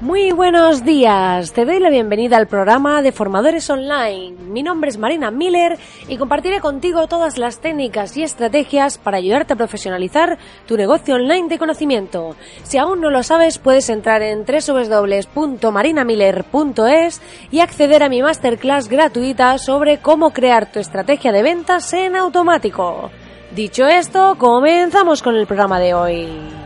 [0.00, 4.34] Muy buenos días, te doy la bienvenida al programa de Formadores Online.
[4.48, 9.52] Mi nombre es Marina Miller y compartiré contigo todas las técnicas y estrategias para ayudarte
[9.52, 10.36] a profesionalizar
[10.66, 12.34] tu negocio online de conocimiento.
[12.64, 17.22] Si aún no lo sabes, puedes entrar en www.marinamiller.es
[17.52, 23.12] y acceder a mi masterclass gratuita sobre cómo crear tu estrategia de ventas en automático.
[23.54, 26.63] Dicho esto, comenzamos con el programa de hoy.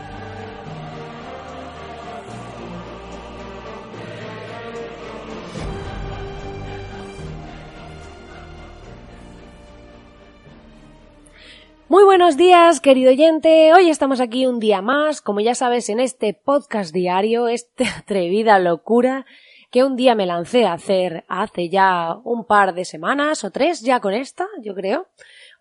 [11.89, 13.73] Muy buenos días, querido oyente.
[13.73, 18.59] Hoy estamos aquí un día más, como ya sabes, en este podcast diario, esta atrevida
[18.59, 19.25] locura
[19.71, 23.81] que un día me lancé a hacer hace ya un par de semanas o tres
[23.81, 25.07] ya con esta, yo creo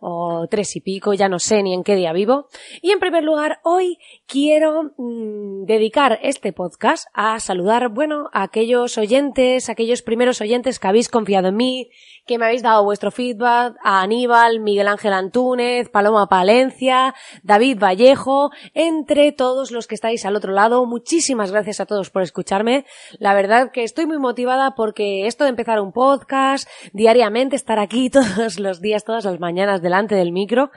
[0.01, 2.47] o tres y pico, ya no sé ni en qué día vivo.
[2.83, 8.99] Y en primer lugar, hoy quiero mmm, dedicar este podcast a saludar, bueno, a aquellos
[8.99, 11.91] oyentes, aquellos primeros oyentes que habéis confiado en mí,
[12.27, 18.51] que me habéis dado vuestro feedback, a Aníbal, Miguel Ángel Antúnez, Paloma Palencia, David Vallejo,
[18.75, 20.85] entre todos los que estáis al otro lado.
[20.87, 22.85] Muchísimas gracias a todos por escucharme.
[23.19, 28.11] La verdad que estoy muy motivada porque esto de empezar un podcast diariamente, estar aquí
[28.11, 30.71] todos los días, todas las mañanas delante del micro,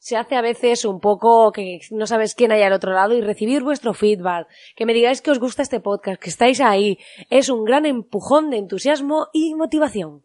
[0.00, 3.20] se hace a veces un poco que no sabes quién hay al otro lado y
[3.20, 6.98] recibir vuestro feedback, que me digáis que os gusta este podcast, que estáis ahí,
[7.30, 10.22] es un gran empujón de entusiasmo y motivación.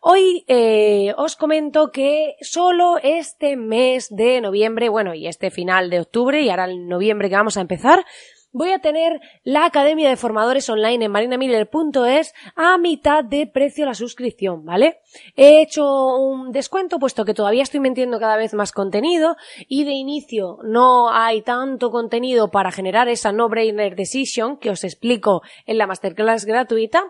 [0.00, 6.00] Hoy eh, os comento que solo este mes de noviembre, bueno, y este final de
[6.00, 8.04] octubre y ahora el noviembre que vamos a empezar,
[8.52, 13.94] voy a tener la Academia de Formadores Online en marinamiller.es a mitad de precio la
[13.94, 15.00] suscripción, ¿vale?
[15.36, 19.36] He hecho un descuento puesto que todavía estoy metiendo cada vez más contenido
[19.68, 25.42] y de inicio no hay tanto contenido para generar esa no-brainer decision que os explico
[25.66, 27.04] en la masterclass gratuita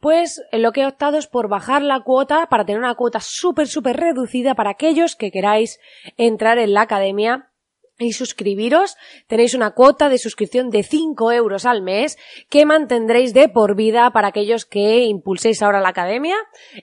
[0.00, 3.68] pues lo que he optado es por bajar la cuota para tener una cuota súper,
[3.68, 5.80] súper reducida para aquellos que queráis
[6.16, 7.50] entrar en la academia
[7.98, 8.96] y suscribiros.
[9.26, 12.18] Tenéis una cuota de suscripción de 5 euros al mes
[12.48, 16.36] que mantendréis de por vida para aquellos que impulséis ahora la academia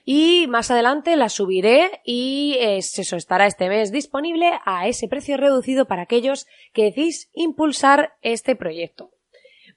[0.04, 5.86] y más adelante la subiré y eso estará este mes disponible a ese precio reducido
[5.86, 9.10] para aquellos que decís impulsar este proyecto.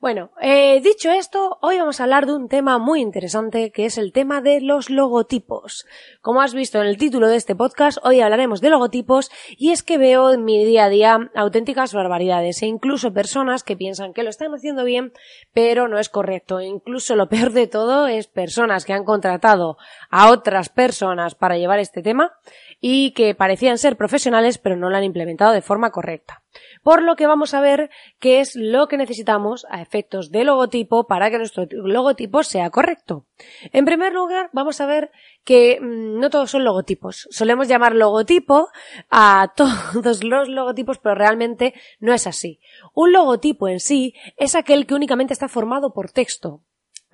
[0.05, 3.97] Bueno, eh, dicho esto, hoy vamos a hablar de un tema muy interesante que es
[3.97, 5.87] el tema de los logotipos.
[6.21, 9.81] Como has visto en el título de este podcast, hoy hablaremos de logotipos y es
[9.81, 14.21] que veo en mi día a día auténticas barbaridades e incluso personas que piensan que
[14.21, 15.11] lo están haciendo bien,
[15.53, 16.61] pero no es correcto.
[16.61, 19.79] Incluso lo peor de todo es personas que han contratado
[20.11, 22.33] a otras personas para llevar este tema
[22.79, 26.43] y que parecían ser profesionales pero no lo han implementado de forma correcta
[26.83, 31.07] por lo que vamos a ver qué es lo que necesitamos a efectos de logotipo
[31.07, 33.25] para que nuestro logotipo sea correcto.
[33.73, 35.11] En primer lugar, vamos a ver
[35.43, 37.27] que mmm, no todos son logotipos.
[37.31, 38.69] Solemos llamar logotipo
[39.09, 42.59] a todos los logotipos, pero realmente no es así.
[42.93, 46.61] Un logotipo en sí es aquel que únicamente está formado por texto.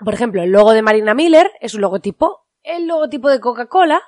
[0.03, 2.45] Por ejemplo, el logo de Marina Miller es un logotipo.
[2.63, 4.01] El logotipo de Coca-Cola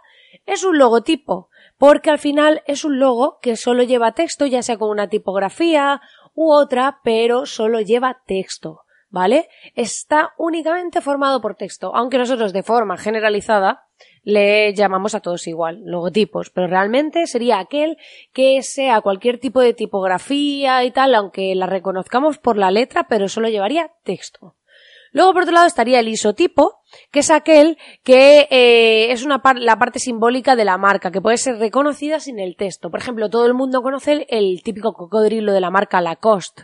[0.45, 4.77] es un logotipo porque al final es un logo que solo lleva texto, ya sea
[4.77, 6.01] con una tipografía
[6.33, 8.81] u otra, pero solo lleva texto.
[9.09, 9.47] ¿Vale?
[9.75, 13.83] Está únicamente formado por texto, aunque nosotros de forma generalizada
[14.23, 17.97] le llamamos a todos igual, logotipos, pero realmente sería aquel
[18.31, 23.27] que sea cualquier tipo de tipografía y tal, aunque la reconozcamos por la letra, pero
[23.27, 24.55] solo llevaría texto.
[25.13, 26.81] Luego, por otro lado, estaría el isotipo,
[27.11, 31.37] que es aquel que eh, es una la parte simbólica de la marca, que puede
[31.37, 32.91] ser reconocida sin el texto.
[32.91, 36.63] Por ejemplo, todo el mundo conoce el, el típico cocodrilo de la marca Lacoste.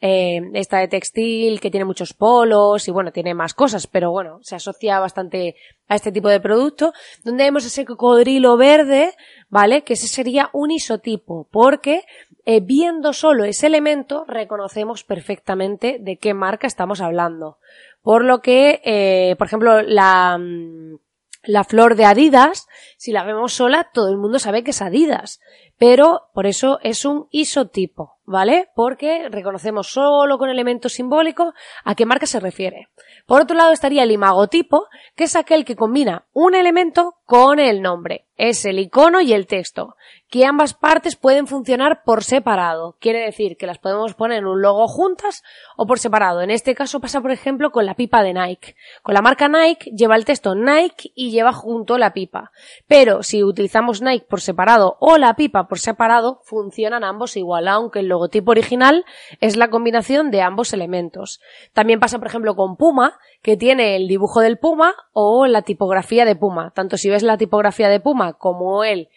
[0.00, 4.38] Eh, esta de textil que tiene muchos polos y bueno, tiene más cosas, pero bueno,
[4.42, 5.56] se asocia bastante
[5.88, 6.92] a este tipo de producto,
[7.24, 9.14] donde vemos ese cocodrilo verde,
[9.48, 9.82] ¿vale?
[9.82, 12.04] Que ese sería un isotipo, porque
[12.52, 17.58] eh, viendo solo ese elemento reconocemos perfectamente de qué marca estamos hablando.
[18.02, 20.96] Por lo que, eh, por ejemplo, la, mm,
[21.44, 22.66] la flor de Adidas
[23.00, 25.40] Si la vemos sola, todo el mundo sabe que es Adidas.
[25.78, 28.68] Pero por eso es un isotipo, ¿vale?
[28.74, 32.88] Porque reconocemos solo con elemento simbólico a qué marca se refiere.
[33.24, 37.80] Por otro lado estaría el imagotipo, que es aquel que combina un elemento con el
[37.80, 38.26] nombre.
[38.36, 39.96] Es el icono y el texto
[40.30, 42.96] que ambas partes pueden funcionar por separado.
[43.00, 45.42] Quiere decir que las podemos poner en un logo juntas
[45.76, 46.40] o por separado.
[46.40, 48.76] En este caso pasa, por ejemplo, con la pipa de Nike.
[49.02, 52.52] Con la marca Nike lleva el texto Nike y lleva junto la pipa.
[52.90, 58.00] Pero si utilizamos Nike por separado o la pipa por separado, funcionan ambos igual, aunque
[58.00, 59.04] el logotipo original
[59.40, 61.40] es la combinación de ambos elementos.
[61.72, 66.24] También pasa, por ejemplo, con Puma, que tiene el dibujo del Puma o la tipografía
[66.24, 66.72] de Puma.
[66.74, 69.08] Tanto si ves la tipografía de Puma como el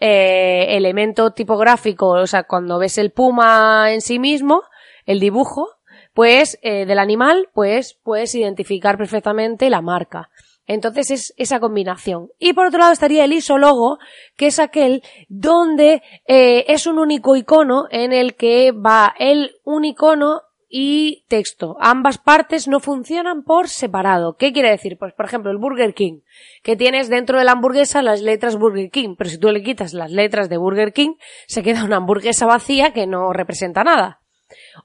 [0.00, 4.64] eh, elemento tipográfico, o sea, cuando ves el puma en sí mismo,
[5.06, 5.68] el dibujo,
[6.14, 10.30] pues eh, del animal, pues puedes identificar perfectamente la marca.
[10.72, 12.28] Entonces es esa combinación.
[12.38, 13.98] Y por otro lado estaría el isólogo,
[14.36, 19.84] que es aquel donde eh, es un único icono en el que va el un
[19.84, 21.76] icono y texto.
[21.80, 24.36] Ambas partes no funcionan por separado.
[24.36, 24.96] ¿Qué quiere decir?
[24.96, 26.20] Pues, por ejemplo, el Burger King,
[26.62, 29.92] que tienes dentro de la hamburguesa las letras Burger King, pero si tú le quitas
[29.92, 31.14] las letras de Burger King,
[31.48, 34.20] se queda una hamburguesa vacía que no representa nada.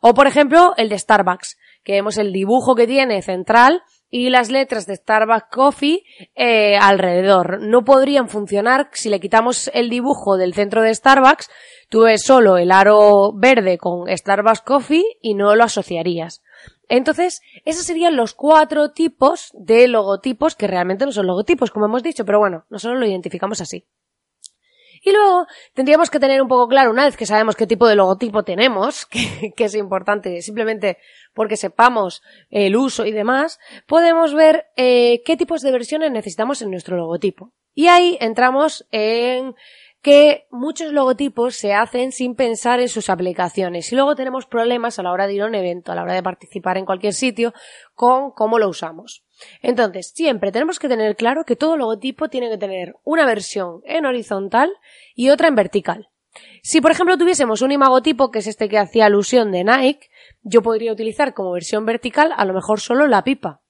[0.01, 3.83] O, por ejemplo, el de Starbucks, que vemos el dibujo que tiene central
[4.17, 7.59] y las letras de Starbucks Coffee eh, alrededor.
[7.59, 11.49] No podrían funcionar si le quitamos el dibujo del centro de Starbucks,
[11.89, 16.41] tú ves solo el aro verde con Starbucks Coffee y no lo asociarías.
[16.87, 22.01] Entonces, esos serían los cuatro tipos de logotipos que realmente no son logotipos, como hemos
[22.01, 23.85] dicho, pero bueno, nosotros lo identificamos así.
[25.05, 27.95] Y luego tendríamos que tener un poco claro, una vez que sabemos qué tipo de
[27.95, 30.97] logotipo tenemos, que, es importante simplemente
[31.35, 36.71] porque sepamos el uso y demás, podemos ver eh, qué tipos de versiones necesitamos en
[36.71, 37.53] nuestro logotipo.
[37.75, 39.53] Y ahí entramos en
[40.01, 45.03] que muchos logotipos se hacen sin pensar en sus aplicaciones y luego tenemos problemas a
[45.03, 47.53] la hora de ir a un evento, a la hora de participar en cualquier sitio
[47.93, 49.24] con cómo lo usamos.
[49.61, 54.05] Entonces, siempre tenemos que tener claro que todo logotipo tiene que tener una versión en
[54.05, 54.71] horizontal
[55.15, 56.09] y otra en vertical.
[56.61, 60.09] Si por ejemplo tuviésemos un imagotipo, que es este que hacía alusión de Nike,
[60.41, 63.61] yo podría utilizar como versión vertical a lo mejor solo la pipa.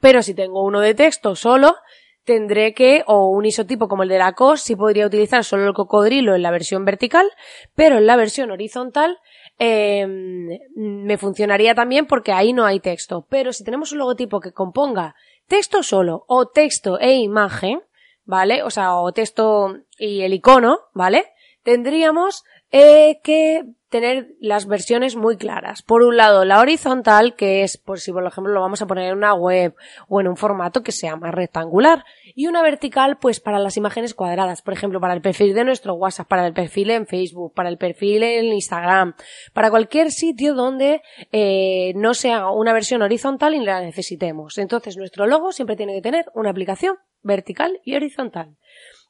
[0.00, 1.76] Pero si tengo uno de texto solo,
[2.24, 5.74] tendré que, o un isotipo como el de la COS, sí podría utilizar solo el
[5.74, 7.30] cocodrilo en la versión vertical,
[7.74, 9.18] pero en la versión horizontal
[9.58, 13.26] em, me funcionaría también porque ahí no hay texto.
[13.28, 15.14] Pero si tenemos un logotipo que componga
[15.46, 17.82] texto solo o texto e imagen,
[18.24, 18.62] ¿vale?
[18.62, 21.26] O sea, o texto y el icono, ¿vale?
[21.62, 25.82] Tendríamos eh, que tener las versiones muy claras.
[25.82, 29.10] Por un lado, la horizontal, que es, por si por ejemplo lo vamos a poner
[29.10, 29.74] en una web
[30.08, 32.02] o en un formato que sea más rectangular.
[32.34, 34.62] Y una vertical, pues para las imágenes cuadradas.
[34.62, 37.76] Por ejemplo, para el perfil de nuestro WhatsApp, para el perfil en Facebook, para el
[37.76, 39.14] perfil en Instagram,
[39.52, 44.56] para cualquier sitio donde eh, no sea una versión horizontal y la necesitemos.
[44.56, 48.56] Entonces, nuestro logo siempre tiene que tener una aplicación vertical y horizontal.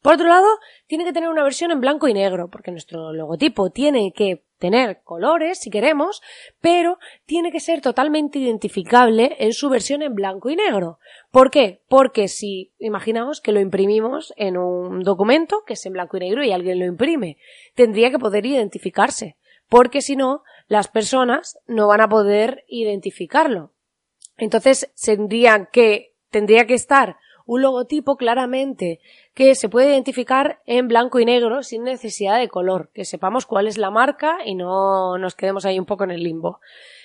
[0.02, 0.48] Por otro lado,
[0.88, 5.02] tiene que tener una versión en blanco y negro, porque nuestro logotipo tiene que tener
[5.02, 6.22] colores si queremos,
[6.60, 10.98] pero tiene que ser totalmente identificable en su versión en blanco y negro.
[11.30, 11.82] ¿Por qué?
[11.88, 16.44] Porque si imaginamos que lo imprimimos en un documento que es en blanco y negro
[16.44, 17.38] y alguien lo imprime,
[17.74, 19.36] tendría que poder identificarse,
[19.68, 23.72] porque si no, las personas no van a poder identificarlo.
[24.36, 27.16] Entonces tendría que, tendría que estar
[27.52, 28.98] un logotipo claramente
[29.34, 33.66] que se puede identificar en blanco y negro sin necesidad de color, que sepamos cuál
[33.66, 36.60] es la marca y no nos quedemos ahí un poco en el limbo.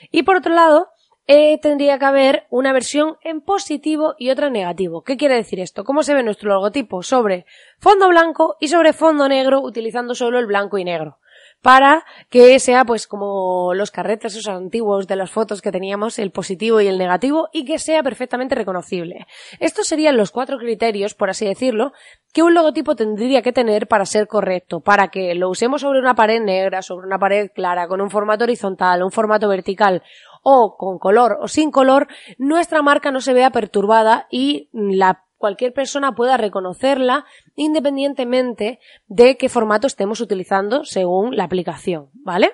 [0.09, 0.87] Y por otro lado,
[1.27, 5.03] eh, tendría que haber una versión en positivo y otra en negativo.
[5.03, 5.83] ¿Qué quiere decir esto?
[5.83, 7.03] ¿Cómo se ve nuestro logotipo?
[7.03, 7.45] Sobre
[7.79, 11.19] fondo blanco y sobre fondo negro utilizando solo el blanco y negro
[11.61, 16.31] para que sea pues como los carretes esos antiguos de las fotos que teníamos, el
[16.31, 19.27] positivo y el negativo, y que sea perfectamente reconocible.
[19.59, 21.93] Estos serían los cuatro criterios, por así decirlo,
[22.33, 26.15] que un logotipo tendría que tener para ser correcto, para que lo usemos sobre una
[26.15, 30.03] pared negra, sobre una pared clara, con un formato horizontal, un formato vertical,
[30.43, 35.73] o con color o sin color, nuestra marca no se vea perturbada y la cualquier
[35.73, 37.25] persona pueda reconocerla
[37.55, 42.51] independientemente de qué formato estemos utilizando según la aplicación, ¿vale?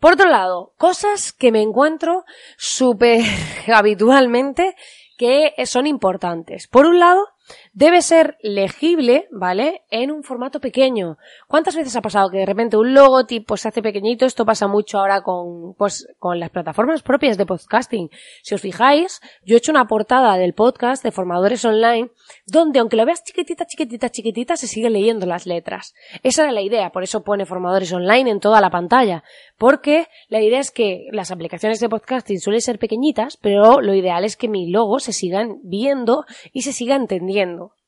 [0.00, 2.24] Por otro lado, cosas que me encuentro
[2.56, 3.22] súper
[3.74, 4.76] habitualmente
[5.16, 6.68] que son importantes.
[6.68, 7.26] Por un lado,
[7.72, 9.82] debe ser legible, ¿vale?
[9.90, 11.18] En un formato pequeño.
[11.46, 14.26] ¿Cuántas veces ha pasado que de repente un logotipo se hace pequeñito?
[14.26, 18.10] Esto pasa mucho ahora con, pues, con las plataformas propias de podcasting.
[18.42, 22.10] Si os fijáis, yo he hecho una portada del podcast de formadores online
[22.46, 25.94] donde aunque lo veas chiquitita, chiquitita, chiquitita, se siguen leyendo las letras.
[26.22, 29.22] Esa era la idea, por eso pone formadores online en toda la pantalla.
[29.56, 34.24] Porque la idea es que las aplicaciones de podcasting suelen ser pequeñitas, pero lo ideal
[34.24, 37.37] es que mi logo se sigan viendo y se siga entendiendo.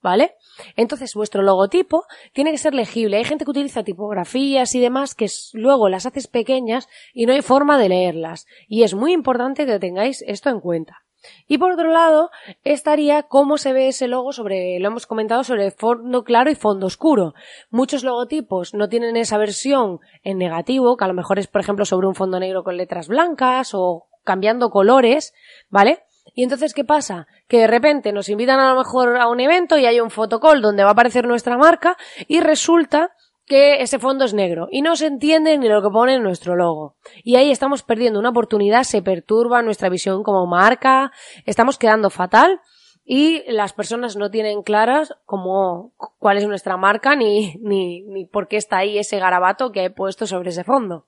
[0.03, 0.35] ¿Vale?
[0.77, 3.19] Entonces vuestro logotipo tiene que ser legible.
[3.19, 7.43] Hay gente que utiliza tipografías y demás que luego las haces pequeñas y no hay
[7.43, 8.47] forma de leerlas.
[8.67, 11.03] Y es muy importante que tengáis esto en cuenta.
[11.47, 12.31] Y por otro lado,
[12.65, 16.87] estaría cómo se ve ese logo sobre, lo hemos comentado sobre fondo claro y fondo
[16.87, 17.35] oscuro.
[17.71, 21.85] Muchos logotipos no tienen esa versión en negativo, que a lo mejor es, por ejemplo,
[21.85, 25.35] sobre un fondo negro con letras blancas o cambiando colores,
[25.69, 26.05] ¿vale?
[26.35, 27.27] Y entonces, ¿qué pasa?
[27.49, 30.61] Que de repente nos invitan a lo mejor a un evento y hay un fotocall
[30.61, 31.97] donde va a aparecer nuestra marca
[32.29, 33.13] y resulta
[33.51, 36.95] que ese fondo es negro y no se entiende ni lo que pone nuestro logo.
[37.25, 41.11] Y ahí estamos perdiendo una oportunidad, se perturba nuestra visión como marca,
[41.47, 42.61] estamos quedando fatal
[43.05, 48.47] y las personas no tienen claras cómo, cuál es nuestra marca ni, ni, ni por
[48.47, 51.07] qué está ahí ese garabato que he puesto sobre ese fondo.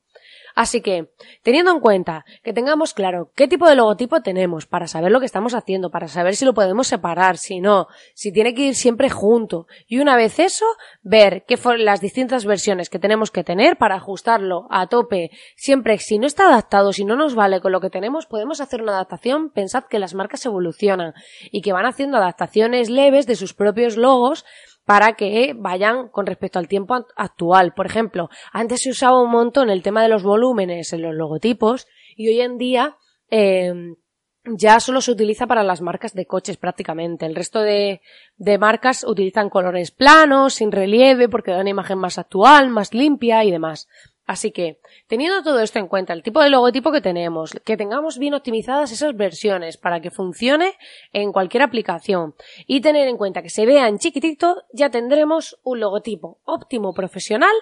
[0.55, 1.11] Así que,
[1.43, 5.27] teniendo en cuenta que tengamos claro qué tipo de logotipo tenemos para saber lo que
[5.27, 9.11] estamos haciendo, para saber si lo podemos separar, si no, si tiene que ir siempre
[9.11, 10.67] junto, y una vez eso,
[11.03, 15.31] ver qué fueron las distintas versiones que tenemos que tener para ajustarlo a tope.
[15.57, 18.83] Siempre, si no está adaptado, si no nos vale con lo que tenemos, podemos hacer
[18.83, 19.51] una adaptación.
[19.51, 21.15] Pensad que las marcas evolucionan
[21.51, 24.45] y que van haciendo adaptaciones leves de sus propios logos
[24.85, 27.73] para que vayan con respecto al tiempo actual.
[27.75, 31.87] Por ejemplo, antes se usaba un montón el tema de los volúmenes en los logotipos
[32.17, 32.97] y hoy en día
[33.29, 33.97] em,
[34.45, 37.27] ya solo se utiliza para las marcas de coches prácticamente.
[37.27, 38.01] El resto de,
[38.37, 43.45] de marcas utilizan colores planos, sin relieve, porque da una imagen más actual, más limpia
[43.45, 43.89] y demás.
[44.25, 48.19] Así que, teniendo todo esto en cuenta, el tipo de logotipo que tenemos, que tengamos
[48.19, 50.75] bien optimizadas esas versiones para que funcione
[51.13, 52.35] en cualquier aplicación
[52.67, 57.55] y tener en cuenta que se vea en chiquitito, ya tendremos un logotipo óptimo profesional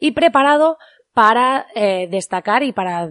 [0.00, 0.78] y preparado
[1.12, 3.10] para eh, destacar y para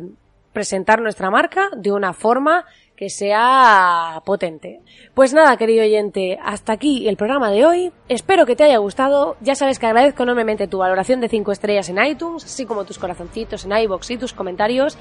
[0.55, 4.79] presentar nuestra marca de una forma que sea potente.
[5.13, 7.91] Pues nada, querido oyente, hasta aquí el programa de hoy.
[8.07, 9.35] Espero que te haya gustado.
[9.41, 12.97] Ya sabes que agradezco enormemente tu valoración de 5 estrellas en iTunes, así como tus
[12.97, 14.97] corazoncitos en iBox y tus comentarios.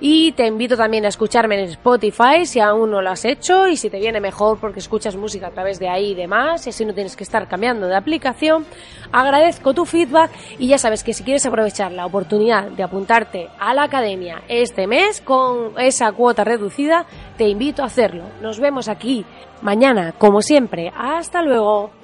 [0.00, 3.76] Y te invito también a escucharme en Spotify si aún no lo has hecho y
[3.76, 6.84] si te viene mejor porque escuchas música a través de ahí y demás y así
[6.84, 8.66] no tienes que estar cambiando de aplicación.
[9.12, 13.74] Agradezco tu feedback y ya sabes que si quieres aprovechar la oportunidad de apuntarte a
[13.74, 18.24] la academia este mes con esa cuota reducida, te invito a hacerlo.
[18.40, 19.24] Nos vemos aquí
[19.62, 20.92] mañana, como siempre.
[20.96, 22.03] Hasta luego.